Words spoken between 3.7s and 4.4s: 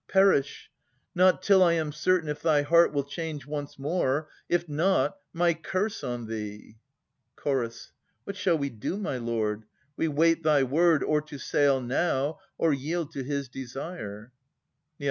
more,—